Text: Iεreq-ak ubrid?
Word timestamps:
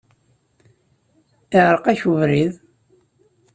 Iεreq-ak 1.57 2.01
ubrid? 2.11 2.53